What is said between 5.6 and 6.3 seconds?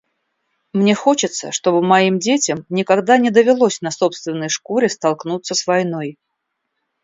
войной.